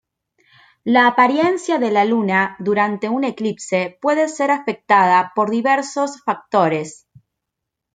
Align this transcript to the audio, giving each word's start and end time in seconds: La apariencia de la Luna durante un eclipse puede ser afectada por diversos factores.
La 0.83 1.05
apariencia 1.05 1.77
de 1.77 1.91
la 1.91 2.05
Luna 2.05 2.55
durante 2.57 3.07
un 3.07 3.23
eclipse 3.23 3.99
puede 4.01 4.29
ser 4.29 4.49
afectada 4.49 5.31
por 5.35 5.51
diversos 5.51 6.23
factores. 6.23 7.05